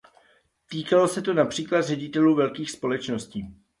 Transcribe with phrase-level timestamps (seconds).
[0.69, 3.45] Týkalo se to například ředitelů velkých společností.